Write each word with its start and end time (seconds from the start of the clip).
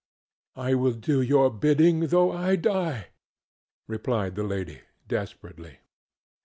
"I 0.55 0.73
will 0.73 0.93
do 0.93 1.21
your 1.21 1.51
bidding 1.51 2.07
though 2.07 2.31
I 2.31 2.55
die," 2.55 3.09
replied 3.87 4.33
the 4.33 4.41
lady, 4.41 4.79
desperately. 5.07 5.77